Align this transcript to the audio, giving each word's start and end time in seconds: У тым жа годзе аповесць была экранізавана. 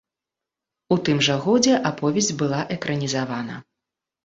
У 0.95 0.97
тым 1.09 1.21
жа 1.27 1.35
годзе 1.43 1.75
аповесць 1.91 2.33
была 2.41 2.65
экранізавана. 2.79 3.63